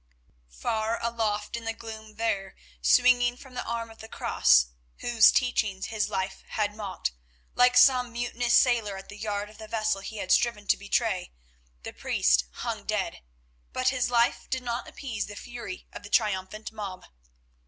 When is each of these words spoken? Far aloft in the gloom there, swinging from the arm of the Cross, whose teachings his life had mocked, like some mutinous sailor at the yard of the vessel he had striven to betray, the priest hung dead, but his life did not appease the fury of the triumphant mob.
Far 0.49 0.97
aloft 0.99 1.55
in 1.55 1.63
the 1.65 1.75
gloom 1.75 2.15
there, 2.15 2.55
swinging 2.81 3.37
from 3.37 3.53
the 3.53 3.63
arm 3.63 3.91
of 3.91 3.99
the 3.99 4.07
Cross, 4.07 4.69
whose 5.01 5.31
teachings 5.31 5.89
his 5.93 6.09
life 6.09 6.43
had 6.47 6.75
mocked, 6.75 7.11
like 7.53 7.77
some 7.77 8.11
mutinous 8.11 8.57
sailor 8.57 8.97
at 8.97 9.09
the 9.09 9.15
yard 9.15 9.47
of 9.47 9.59
the 9.59 9.67
vessel 9.67 10.01
he 10.01 10.17
had 10.17 10.31
striven 10.31 10.65
to 10.69 10.75
betray, 10.75 11.31
the 11.83 11.93
priest 11.93 12.45
hung 12.49 12.83
dead, 12.83 13.21
but 13.73 13.89
his 13.89 14.09
life 14.09 14.49
did 14.49 14.63
not 14.63 14.87
appease 14.87 15.27
the 15.27 15.35
fury 15.35 15.85
of 15.93 16.01
the 16.01 16.09
triumphant 16.09 16.71
mob. 16.71 17.05